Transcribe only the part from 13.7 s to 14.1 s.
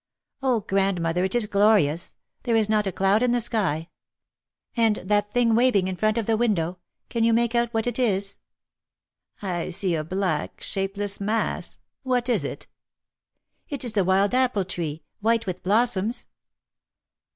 is the